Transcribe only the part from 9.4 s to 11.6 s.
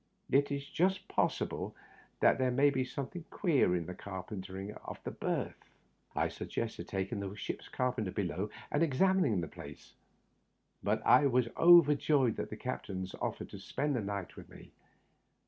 the place; but I was